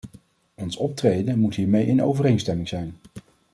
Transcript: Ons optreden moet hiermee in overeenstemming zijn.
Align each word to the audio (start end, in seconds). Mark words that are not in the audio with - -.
Ons 0.55 0.75
optreden 0.77 1.39
moet 1.39 1.55
hiermee 1.55 1.85
in 1.85 2.03
overeenstemming 2.03 2.67
zijn. 2.67 2.95